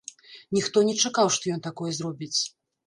[0.59, 2.37] Ніхто не чакаў, што ён такое зробіць.